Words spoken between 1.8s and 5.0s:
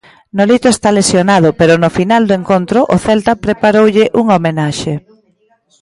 no final do encontro o Celta preparoulle unha homenaxe.